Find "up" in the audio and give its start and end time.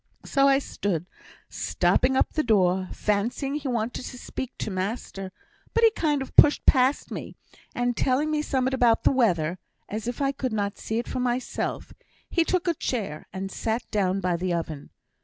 2.17-2.33